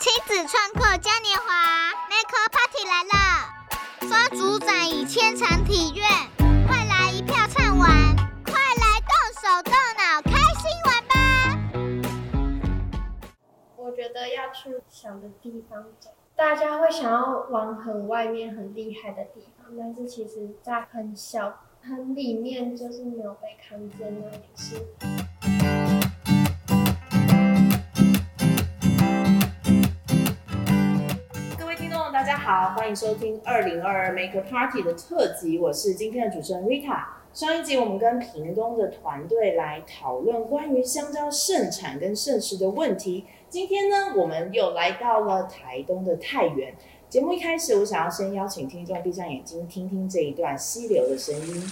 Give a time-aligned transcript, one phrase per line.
[0.00, 3.18] 亲子创客嘉年华 m a k e Party 来了！
[4.06, 6.06] 刷主宰已千场体验，
[6.68, 7.88] 快来一票畅玩，
[8.44, 9.10] 快来动
[9.42, 11.14] 手动脑开心玩吧！
[13.74, 25.27] 我觉得要去小的地方走，大家会想要往很外面很厉害的地方，但是其实在很小很里面就是没有被看见，那也是。
[32.48, 37.04] 好，欢迎收听二零二二 Maker Party 的特辑，我是今天的主持人 Rita。
[37.34, 43.26] 上一集我们跟屏东的团队来讨论关于香蕉盛产跟盛食的问题。
[43.50, 46.72] 今天呢，我们又来到了台东的太原。
[47.10, 51.62] 节目一开始，我想要先邀请听众闭上眼睛，听听这一段溪流的声音。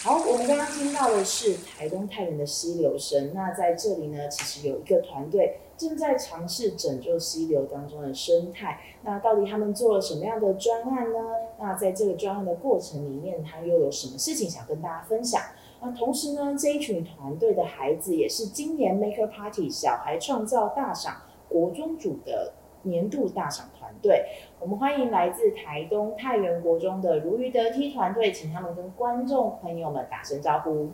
[0.00, 3.32] 好，我们刚刚听到的是台东太原的溪流声。
[3.34, 5.58] 那在这里呢，其实有一个团队。
[5.76, 11.18] 正在尝试拯救溪流当中的生态，那到底他们做了什么样的专案呢？
[11.60, 15.40] 那在这个专案的过程里面，他又有什么事情想跟大家分享？
[15.80, 24.26] 那同时呢，这一群团队的孩子也是今年 Maker Party 小孩创造大赏国中组的年度大赏团队。
[24.60, 30.90] 我们欢迎来自台东太原国中的如鱼得梯团队，请他们跟观众朋友们打声招呼。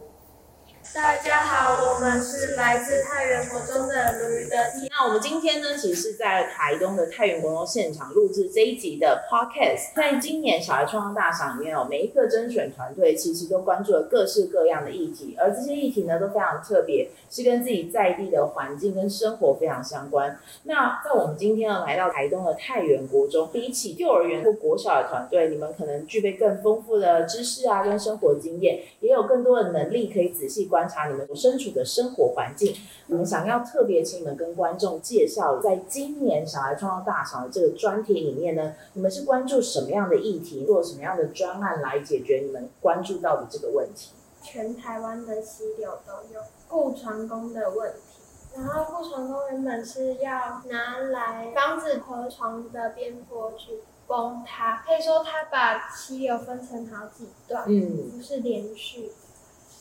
[0.94, 4.86] 大家好，我们是来自太原国中的如鱼得梯。
[4.90, 9.96] 那我们今天呢，其实是在台东的太原国中现场录制这一集的 podcast。
[9.96, 20.38] 在今年小孩创造大赏里面哦，每一个甄选团队其实都关注了各式各样的议题，而这些议题呢都非常特别，是跟自己在地的环境跟生活非常相关。
[20.62, 32.72] 那在我们今天呢来到台东的太原国中，比起幼儿园或国小的团队，你们可能具备更丰富的知识啊，跟生活经验，也有更多的能力可以仔细观察你们所身处的生活环境。
[33.08, 44.10] 我们想要特别请你们跟观众介绍，在今年小孩创造大赏的这个专题里面呢，你们是关注什么样的议题，做什么样的专案来解决你们关注到的这个问题？
[44.44, 48.20] 全台湾的溪流都有固船工的问题，
[48.54, 59.10] 然后固船工原本是要拿来防止河床的边坡去崩塌，可以说他把溪流分成好几段，嗯，不是连续。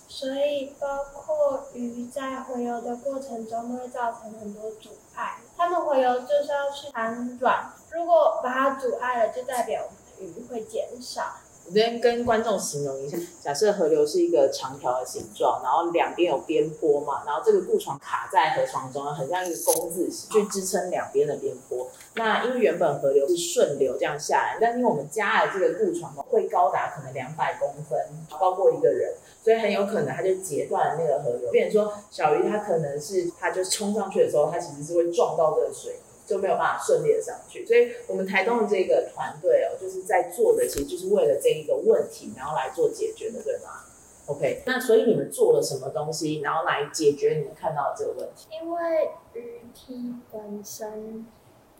[0.07, 5.39] 所以，包括鱼在洄游的过程中都会造成很多阻碍。
[5.57, 11.23] 它们洄游就是要去产卵，如果把它阻碍了，就代表我们的鱼会减少。
[11.65, 21.87] 我这边跟观众形容一下，假设河流是一个长条的形状，然后两边有边坡嘛，然后这个固床卡在河床中，很像一个弓字形，去支撑两边的边坡。
[22.15, 27.97] 那因为原本河流是顺流这样下来，但因为我们加了这个固床会高达可能两百公分，
[28.39, 29.13] 包括一个人。
[29.43, 37.65] 所以很有可能它就截断了那个河流，变成说小鱼它可能是它就冲上去的时候，它其实是会撞到这个水，就没有办法顺利的上去。
[37.65, 43.83] 所以我们台东的这个团队哦，就是在做的，其实就是为了这一个问题，然后来做解决的，对吗
[44.27, 48.47] ？OK，那所以你们做了什么东西，然后来解决你们看到的这个问题？
[48.51, 51.25] 因为鱼梯本身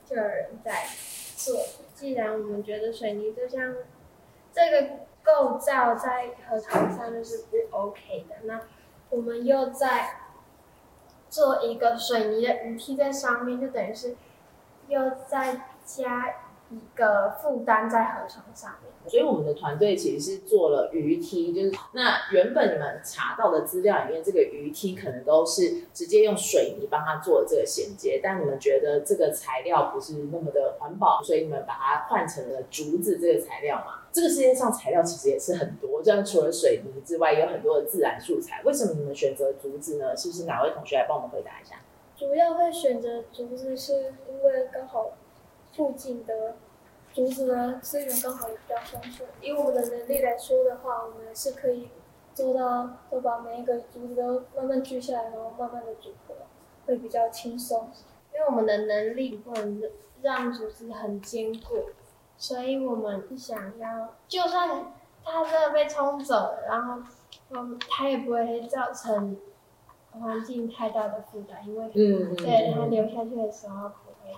[0.05, 0.87] 就有人在
[1.35, 1.59] 做，
[1.95, 3.75] 既然我们觉得水泥就像
[4.53, 5.03] 这个。
[5.25, 8.59] 构造在河床上就是不 OK 的，那
[9.09, 10.15] 我们又在
[11.29, 14.17] 做一个水泥的鱼梯在上面，就等于是
[14.87, 16.35] 又再加
[16.69, 18.91] 一个负担在河床上面。
[19.05, 34.03] 所以我们的团队其实是做了鱼梯，就是那原本你们查到的资料里面，这个鱼梯可能都是直接用水泥帮它做这个衔接，但你们觉得这个材料不是那么的环保，所以你们把它换成了竹子这个材料嘛？
[34.13, 38.61] 这个世界上材料其实也是很多，这样除了水泥之外，也有很多的自然素材。
[38.63, 40.15] 为什么你们选择竹子呢？
[40.15, 41.75] 是不是哪位同学来帮我们回答一下？
[42.15, 45.11] 主要会选择竹子，是因为刚好
[45.73, 46.55] 附近的。
[47.15, 51.89] 竹子的资源刚好也比较丰富，以我们的能力来说的话，我们是可以
[52.33, 56.33] 做到，都把每一个竹子都慢慢锯下来，然后慢慢的组合，
[56.87, 57.91] 会比较轻松。
[58.33, 59.79] 因为我们的能力不能
[60.23, 61.91] 让竹子很坚固，
[62.35, 64.91] 所以我们想要，就算
[65.23, 66.97] 它真的被冲走了，然后
[67.51, 69.37] 嗯，它也不会造成
[70.21, 74.35] 环境太大的负担，因为嗯，对它流下去的时候不会，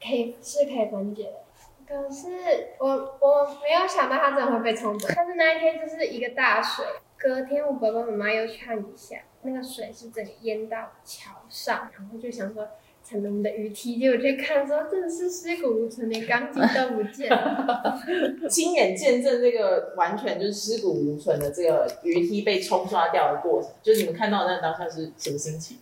[0.00, 1.46] 可以是可以分解的。
[1.86, 6.84] 可是我我没有想到它真的会被冲走，但是那一天就是一个大水，
[7.16, 12.68] 隔天我爸爸妈妈又去看一下，那个水是整个淹到桥上，然后就想说
[13.08, 17.96] 成了我们的鱼梯，结果去看说真的是尸骨无存，连钢筋都不见了，
[18.50, 25.78] 亲眼见证这个完全就是尸骨无存的这个鱼梯被冲刷掉的过程，就是你们看到的那当下是什么心情？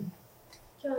[0.79, 0.91] 就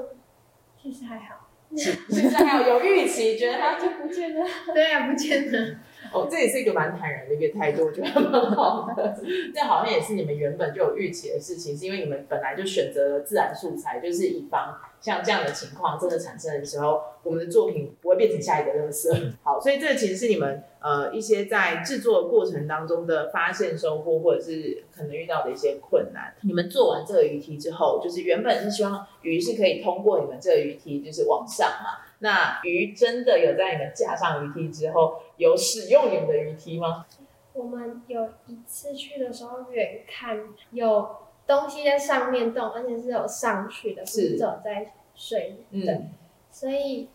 [0.82, 1.42] 其实还好。
[1.76, 4.42] 其实还好有预期，觉得它就不见得。
[4.74, 5.76] 对啊，不见得。
[6.14, 9.20] 哦，这也是一个蛮坦然的一个态度，我觉得蛮好的。
[9.54, 14.74] 这好像也是你们原本就有预期的事情，是因为你们本来就选择了自然素材，就是以防
[15.06, 19.34] 像这样的情况真的产生的时候，我们的作品不会变成下一个垃圾。
[19.44, 26.34] 好，所以这其实是你们呃一些在制作的过程当中的发现收获，或者是可能遇到的一些困难。
[26.42, 32.04] 你们做完这个鱼梯之后，就是原本是希望鱼是可以通过你们这个鱼梯，就是往上嘛。
[32.18, 37.06] 那鱼真的有在你们架上鱼梯之后，有使用你们的鱼梯吗？
[37.54, 40.42] 我们有一次去的时候，远看
[40.72, 41.08] 有
[41.48, 46.10] 东西在上面动，而且是有上去的，不是走在水里的，嗯、
[46.50, 47.10] 所以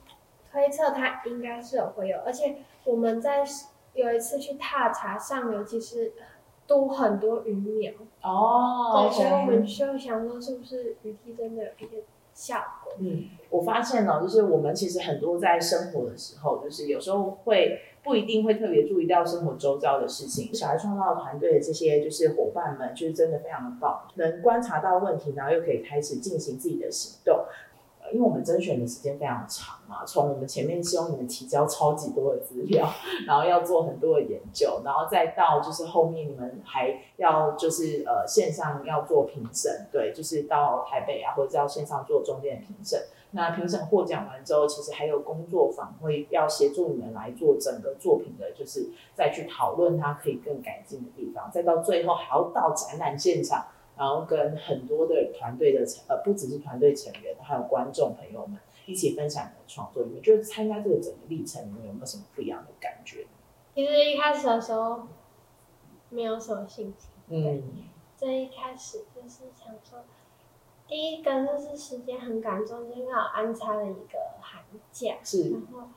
[0.51, 2.19] 推测它应该是有洄游。
[2.25, 3.45] 而且我们在
[3.95, 6.13] 有一次去踏查上游，其实
[6.67, 7.93] 都很多鱼苗。
[8.23, 12.05] 哦，对所以我们就想说，是不是鱼梯真的有一些
[12.41, 12.93] 效果？
[13.01, 17.83] 嗯，我发现呢，就是我们其实很多在生活的时候，就是有时候会。
[18.03, 20.55] 不一定会特别注意到生活周遭的事情。
[20.55, 27.45] 小孩创造团队的这些就是伙伴们，就是真的非常的棒，能观察到问题，然后又可以开始进行自己的行动。
[28.13, 32.89] 因为我们甄选的时间非常长嘛，从我们前面希望你们提交超级多的资料，
[33.27, 43.01] 然后要做很多的研究，然后再到就是后面你们还要就是呃线上要做评审，对，就是到台北啊或者到线上做中间的评审。
[43.33, 53.67] 那评审获奖完之后，其实还有工作坊会要协助你们来做整个作品的，就是再去讨论它可以更改进的地方，再到最后还要到展览现场，
[54.01, 60.05] 然后跟很多的团队的成呃不只是团队成员，还有观众朋友们一起分享你的创作。
[60.05, 63.27] 你们就是参加这个整个历程，你们有没有什么不一样的感觉？
[63.75, 65.03] 其实一开始的时候
[66.09, 67.63] 没有什么信心，嗯，
[68.17, 69.99] 最一开始就是想说。
[70.89, 75.89] 第一个就是时间很赶，中间刚好安插了一个寒假，是，然后，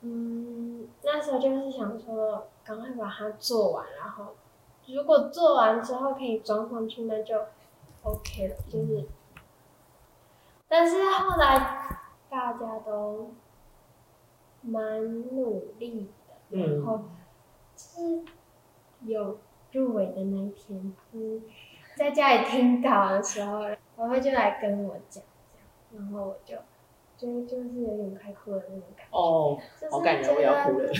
[0.00, 4.34] 嗯，那时候就是想说，赶快把它做完，然后
[4.94, 7.36] 如果做完之后可以装上去，那就
[8.02, 9.06] OK 了，就是。
[10.68, 13.30] 但是后来大家都
[14.62, 15.02] 蛮
[15.34, 16.10] 努力
[16.50, 17.04] 的，然后
[17.74, 18.22] 就是
[19.02, 19.38] 有
[19.72, 21.42] 入围的那一天，嗯。
[21.96, 23.64] 在家里听稿的时候，
[23.96, 25.20] 我妹就来跟我讲，
[25.92, 26.54] 然后我就，
[27.16, 29.18] 就就是有点快哭的那种感觉。
[29.18, 29.58] 哦，
[29.90, 30.92] 好感人，我要哭了。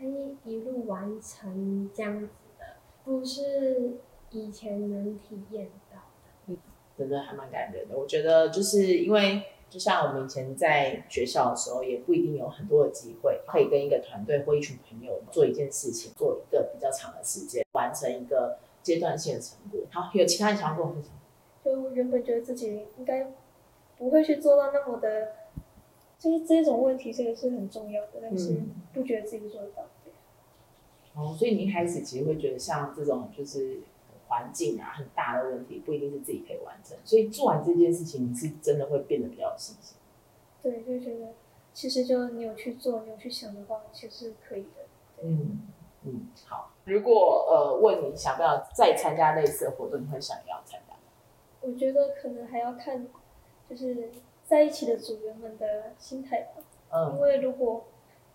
[0.00, 2.64] 可以一路完成这样子的，
[3.04, 3.98] 不是
[4.30, 6.32] 以前能体验到的。
[6.46, 6.56] 嗯，
[6.96, 7.98] 真的还蛮感人的。
[7.98, 18.58] 我觉得就是因为，就像我们以前在学校的时候，也不一定有很多的机会，可以跟一个团队或一群朋友做一件事情，做一个比较长的时间，完成一个。
[18.82, 21.12] 阶段性的成果，好，有其他人想要跟我分享？
[21.62, 23.30] 就原本觉得自己应该
[23.98, 25.32] 不会去做到那么的，
[26.20, 28.60] 就是这种问题，这个是很重要的，但是
[28.92, 29.82] 不觉得自己做得到。
[31.14, 33.80] 哦，所以你一开始其实会觉得像这种就是
[34.28, 39.96] 环境啊很大的问题，不一定是自己可以完成，所以做完这件事情，你是真的会变得比较有信心。
[40.62, 41.32] 对，就觉得
[41.72, 45.22] 其实就你有去做，你有去想的话，其实是可以的。
[45.22, 45.60] 嗯
[46.04, 46.70] 嗯，好。
[46.84, 51.00] 如果呃问你想不想再参加类似的活动，你会想要参加吗？
[51.62, 53.06] 我觉得可能还要看，
[53.68, 54.10] 就是
[54.50, 56.62] 在一起的组员们的心态吧。
[56.90, 57.14] 嗯。
[57.14, 57.84] 因为如果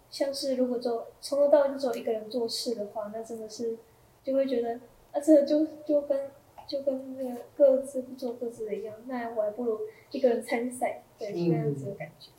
[0.09, 3.77] 像是如果就从头到尾就只有一个人做事的话，那真的是
[4.23, 4.79] 就会觉得
[5.11, 6.31] 啊，这就就跟
[6.65, 9.81] 就跟那个各自不做各自的一样，那我还不如
[10.11, 12.31] 一个人参赛，对，是那样子的感觉。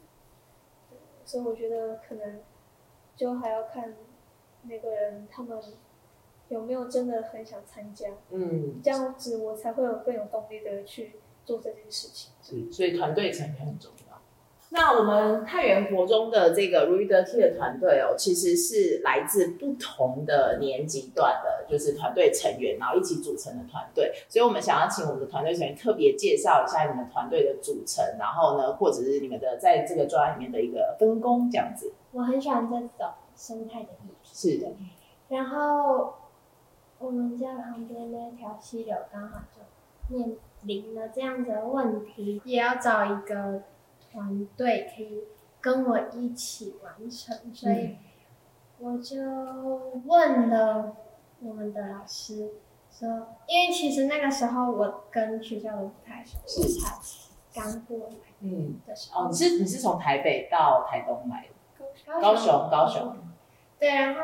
[0.88, 2.40] 对，所以我觉得可能
[3.14, 3.94] 就还要看
[4.62, 5.60] 每个人他们。
[6.48, 8.08] 有没有真的很想参加？
[8.30, 11.16] 嗯，这样子我才会有更有动力的去
[11.46, 12.30] 做这件事情。
[12.42, 14.18] 是，所以团队成员很重要。
[14.70, 24.12] 那我们太原国中的这个如鱼得梯的团队哦，其实是来自不同的年级段的，就是团队成员，然后一起组成的团队。
[24.28, 31.92] 所以我们想要请我们的团队成员特别介绍一下你们团队的组成，然后呢，或者是你们的在这个专案里面的一个分工这样子。
[32.12, 34.30] 我很喜欢这种生态的议题。
[34.34, 34.72] 是的，
[35.28, 36.14] 然后。
[36.98, 39.60] 我们家旁边那条溪流刚好就
[40.08, 43.62] 面临了这样子的问题，也要找一个
[44.00, 45.24] 团队可以
[45.60, 47.96] 跟我一起完成，所以
[48.78, 49.16] 我就
[50.04, 50.96] 问了
[51.40, 52.50] 我们的老师，
[52.90, 53.08] 说，
[53.46, 56.96] 因为其实那个时候我跟学校都不太熟，是才
[57.54, 62.20] 刚过来，嗯，的时候，哦，你是你是从台北到台东来的？
[62.20, 63.16] 高雄，高雄，
[63.78, 64.20] 对，然后。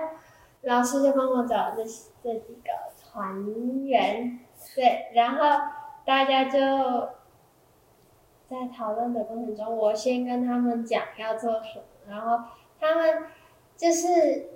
[0.65, 1.83] 老师就帮我找这
[2.23, 2.71] 这几个
[3.03, 3.45] 团
[3.85, 4.39] 员，
[4.75, 5.39] 对，然后
[6.05, 6.59] 大家就
[8.49, 12.45] 在讨论的过程中，我先跟他们讲要做什么，然后
[12.81, 13.25] 他们
[13.77, 14.51] 就是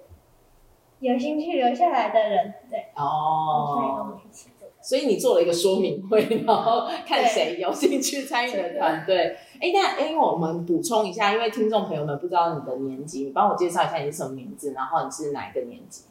[1.01, 4.69] 有兴趣留下来的人，对，哦，所以我们一起做。
[4.81, 9.37] 所以你做了一个说明会，然后看谁有兴趣参与的团队。
[9.61, 16.05] 哎，那因为我们补充一下，因为听众朋友们不知道你的年级，你帮我介绍一下你是什么名字，然后你是哪一个年级？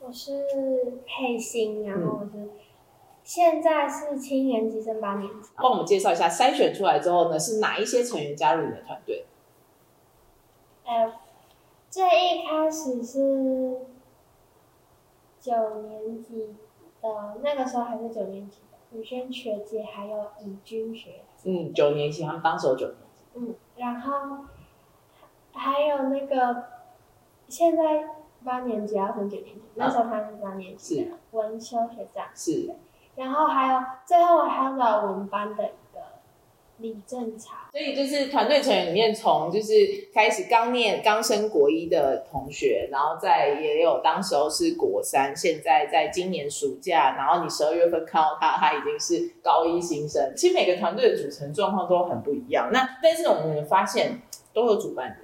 [0.00, 0.32] 我是
[1.06, 2.30] 佩欣，然后我是。
[2.34, 2.50] 嗯
[3.24, 9.24] 现在是七年级升八年级，帮我们介绍一下筛选出来之后呢，是哪一些成员加入你的团队？
[10.84, 11.14] 呃，
[11.88, 13.86] 最一开始是
[15.40, 16.54] 九年级
[17.00, 21.50] 的，那个时候还是九年级的，宇轩学姐还有以君学姐。
[21.50, 23.24] 嗯，九年级，他们当时九年级。
[23.36, 24.44] 嗯，然后
[25.52, 26.64] 还有那个
[27.48, 28.06] 现在
[28.44, 32.26] 八年级要升九年级，那时候他是八年级的，是文修学长。
[32.34, 32.74] 是。
[33.16, 36.00] 然后还有最后还要找我们班的一个
[36.78, 39.74] 李正常，所以就是团队成员里面，从就是
[40.12, 50.32] 开始刚念刚升国一的同学，然后再也有当时候是国三，现在在今年暑假，然后你十二月份看到他，他已经是高一新生。
[50.36, 52.70] 其实每个团队的组成状况都很不一样。
[52.72, 54.20] 那但是我们发现
[54.52, 55.18] 都有主办人。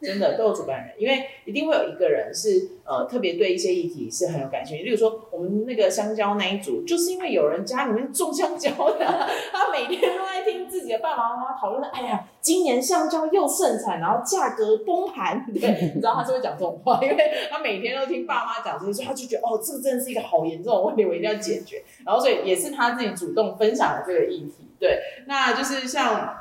[0.00, 4.84] 真的都有主办人，因为一定会有一个人是呃特别对一些议题是很有感兴趣。
[4.84, 9.04] 例如说，我们那个香蕉那一组，就是因为有人家里面种香蕉的，
[9.52, 11.82] 他每天都在听自己的爸爸妈妈讨论。
[11.90, 15.46] 哎呀，今年香蕉又盛产，然后价格崩盘。
[15.52, 17.16] 对， 你知道他是会讲这种话，因为
[17.50, 21.82] 他每天都听爸妈讲这些，所以他就觉得哦，这个真的是一个好严重的问题，我一定要解决。
[22.04, 24.66] 然后所以也是他自己主动分享了这个议题。
[24.78, 26.36] 对，那就是像。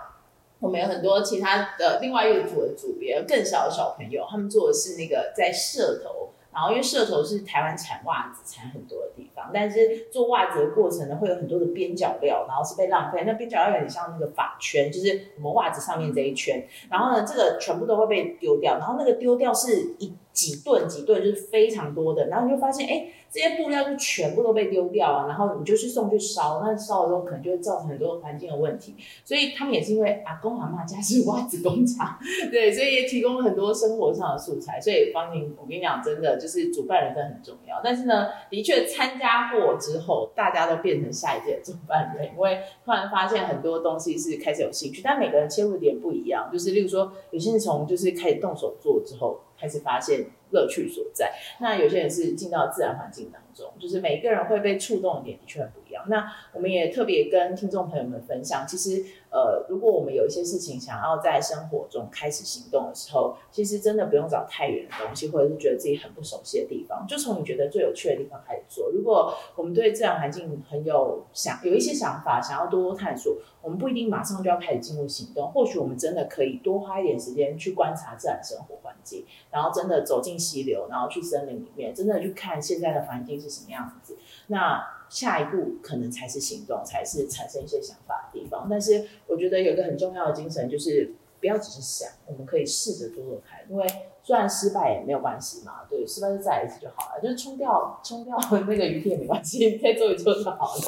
[0.66, 13.24] 我们有很多其他的另外一个组的组别，更小的小朋友，他们做的是那个在社头，然后因为社头是台湾产袜子产很多的地方，但是做袜子的过程呢，会有很多的边角料，然后是被浪费。
[13.28, 23.08] 那边角料有点像那个发圈，就是我们袜子上面这一圈，然后呢，这个全部都会被丢掉，然后那个丢掉是一几吨几吨，就是非常多的，然后你就发现，哎。
[23.32, 28.96] 这些布料就全部都被丢掉了，然后你就去送去烧，那烧的时候可能就会造成很多环境的问题。
[29.26, 32.18] 所以他们也是因为阿公阿妈家是袜子工厂，
[32.50, 34.80] 对，所以也提供了很多生活上的素材。
[34.80, 37.82] 所以方婷，我跟你讲，真的就是主办人真的很重要。
[37.84, 46.50] 但是呢，的确参加过之后，大家都变成下一届的主办人，因为突然发现很多东西是开始有兴趣，但每个人切入点不一样。
[46.54, 50.26] 就是例如说，有些人从就是开始动手做之后，开始发现。
[50.52, 51.34] 乐趣所在。
[51.60, 68.90] 那有些人是进到自然环境当中，就是每个人会被触动的点的确很不那我们也特别跟听众朋友们分享，其实呃，如果我们有一些事情想要在生活中开始行动的时候，其实真的不用找太远的东西，或者是觉得自己很不熟悉的地方，就从你觉得最有趣的地方开始做。
[68.92, 84.18] 如果我们对自然环境很有想有一些想法，想要多多探索，我们不一定马上就要开始进入行动，或许我们真的可以多花一点时间去观察自然生活环境，然后真的走进溪流，然后去森林里面，真的去看现在的环境是什么样子。
[84.48, 88.68] 那下一步可能才是行动，才是产生一些想法的地方。
[88.70, 93.60] 但是我觉得有一个很重要的精神，就是不要只是想，我们可以试着做做看。
[93.70, 93.88] 因为
[94.24, 100.82] 虽然失败也没有关系嘛，对，失败就再来一次就好了，就是冲掉冲掉那个鱼片也没关系，再做一做就好了。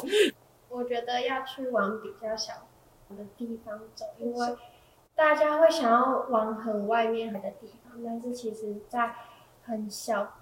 [0.68, 2.54] 我觉得要去往比较小
[3.10, 4.56] 的地方走，因为
[5.14, 9.14] 大家会想要往很外面很的地方，但是其实在
[9.62, 10.34] 很小。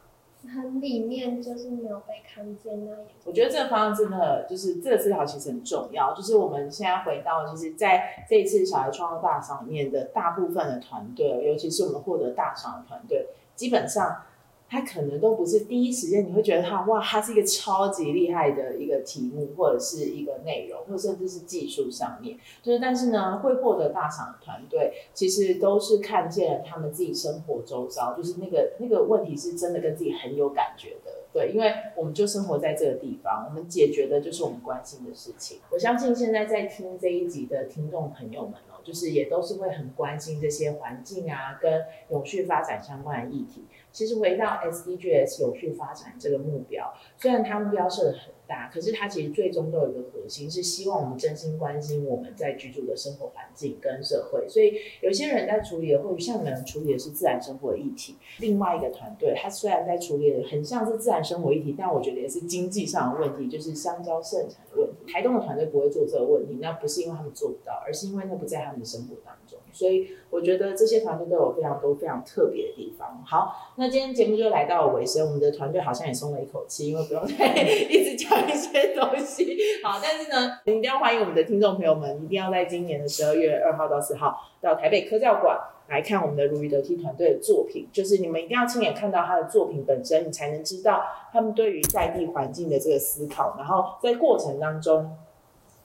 [0.48, 3.00] 很里面就是没有被看见那样。
[3.24, 6.14] 我觉得这个方向真的就是这个思考其实很重要。
[6.14, 14.22] 就是我们现在回到，就是在这一次小孩创造大赏里面的大部分的团队，尤其是我们获得大赏的团队，基本上。
[14.68, 22.36] 他可能都不是第一时间，你会觉得他哇，他是一个超级厉害的一个题目，或者是一个内容，或甚至是技术上面。
[22.62, 31.12] 就是，但是呢，会获得大赏的团队，其实都是看见了他们自己生活周遭，就是那个那个问题是真的跟自己很有感觉的。
[31.32, 35.58] 对，因为我们就生活在这个地方，我们解决的就是我们关心的事情。
[35.70, 43.64] 我相信现在在听这一集的听众朋友们哦，就是也都是会很关心这些环境啊，跟永续发展相关的议题。
[43.90, 54.46] 其实回到 SDGs 永续发展这个目标，虽然它目标设的很大，可是它其实最终都有一个核心，是希望我们真心关心我们在居住的生活环境跟社会。
[54.46, 64.85] 所以有些人在处理的，或者像你们处理的是自然生活的议题，另外一个团队，他虽然在处理的很像是自然生活议题，但我觉得也是经济上的问题，就是香蕉盛产的问。
[65.06, 69.58] 台东的团队不会做这个问题，那不是因为他们做不到，而是因为那不在他们的生活当中。
[69.72, 73.22] 所以我觉得这些团队都有非常多非常特别的地方。
[73.26, 77.52] 好，那今天节目就来到尾声，我们的团队好像也松了一口气，因为不用再
[77.90, 79.56] 一直讲一些东西。
[79.84, 87.86] 好，但是呢，一定要欢迎我们的听众朋友们，一定要在今年的十二月二号到四号到台北科教馆来看我们的如鱼得梯团队的作品。
[87.92, 91.02] 就是你们一定要亲眼看到他的作品本身，你才能知道
[91.32, 93.54] 他们对于在地环境的这个思考。
[93.56, 95.16] 然后在过程当中，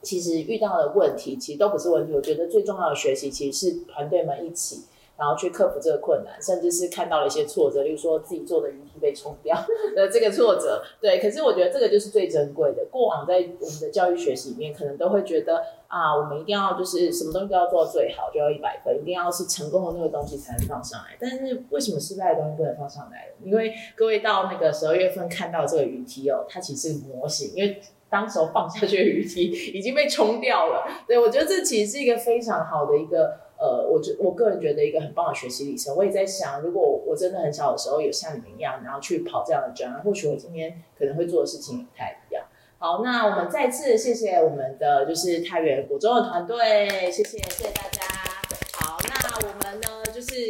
[0.02, 2.12] 其实遇到的问题其实都不是问题。
[2.12, 4.82] 我觉得最重要的学习其实是团队们一起。
[5.16, 9.56] 然后去克服这个困难，甚至是看到了一些挫折，例如说自己做的鱼体被冲掉
[9.94, 10.82] 的 这个挫折。
[11.00, 12.84] 对，可是我觉得这个就是最珍贵的。
[12.90, 21.16] 过往在我们的教育学习里面，可能都会觉得啊，我们一定要就是什么东西都要做到最好，就要一百分，一定要是成功的那个东西才能放上来。
[21.20, 23.28] 但是为什么失败的东西不能放上来？
[23.44, 30.84] 因为各位到那个十二月份看到这个鱼体哦，它其实是模型，因为当时候放下去的鱼体已经被冲掉了。
[31.06, 33.38] 对，我觉得这其实是一个非常好的一个。
[33.62, 35.94] 呃，我觉我个人觉得一个很棒的学习历程。
[35.94, 42.44] 我也在想，如果我真的很小的时候有像你们一样，然后去跑这样的专案，或许我今天可能会做的事情不太一样。
[42.78, 47.91] 好，那我们再次谢谢我们的就是太原国中的团队，谢谢谢谢大家。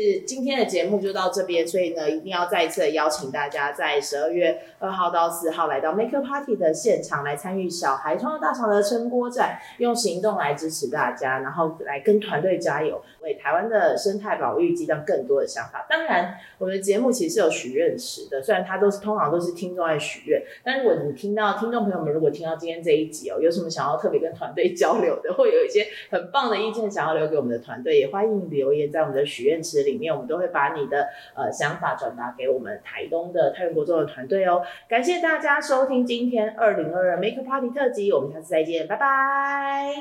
[0.02, 15.87] 是今天的节目就到这边，所以呢，一定要再一次的邀请大家在十二月二号到四号来到 Maker Party 的现场来参与小孩创造大赏的撑锅战，用行动来支持大家，然后来跟团队加油，为台湾的生态保育激荡更多的想法。
[15.88, 34.62] 当然，我们的节目其实是有许愿池的，虽然它都是通常都是听众在许愿，但如果你听到听众朋友们如果听到今天这一集哦，有什么想要特别跟团队交流的，或有一些很棒的意见想要留给我们的团队，也欢迎留言在我们的许愿池里面，我们都会把你的呃想法转达给我们台东的太原国中的团队哦。
[34.88, 39.94] 感谢大家收听今天二零二二 Maker Party 特辑，我们下次再见，拜拜。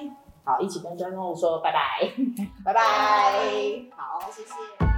[0.43, 2.09] 好，一起跟观众说拜拜，
[2.65, 2.81] 拜拜。
[3.95, 4.90] 好，谢谢。